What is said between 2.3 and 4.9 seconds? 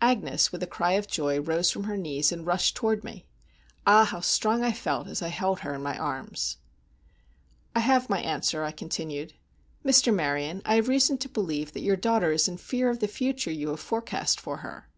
and rushed toward me. Ah! how strong I